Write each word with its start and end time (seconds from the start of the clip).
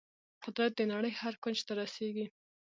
قدرت 0.43 0.71
د 0.77 0.81
نړۍ 0.93 1.11
هر 1.21 1.33
کونج 1.43 1.59
ته 1.67 1.73
رسیږي. 1.81 2.25